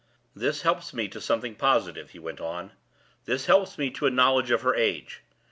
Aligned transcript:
"This 0.35 0.63
helps 0.63 0.95
me 0.95 1.07
to 1.09 1.21
something 1.21 1.53
positive," 1.53 2.09
he 2.09 2.17
went 2.17 2.41
on; 2.41 2.71
"this 3.25 3.45
helps 3.45 3.77
me 3.77 3.91
to 3.91 4.07
a 4.07 4.09
knowledge 4.09 4.49
of 4.49 4.63
her 4.63 4.73
age. 4.73 5.21